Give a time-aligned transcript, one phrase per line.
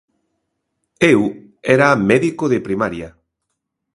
[1.13, 1.21] Eu
[1.75, 3.09] era médico de primaria.